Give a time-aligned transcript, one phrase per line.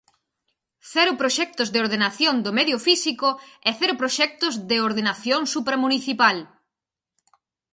[0.91, 3.29] ¡Cero proxectos de ordenación do medio físico
[3.69, 6.37] e cero proxectos de ordenación supramunicipal!